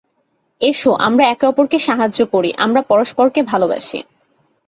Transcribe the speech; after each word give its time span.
S, 0.61 0.81
আমরা 0.99 1.23
একে 1.25 1.45
অপরকে 1.47 1.77
সাহায্য 1.79 2.19
করি, 2.33 2.49
আমরা 2.57 2.81
পরস্পরকে 2.81 3.41
ভালবাসি। 3.43 3.99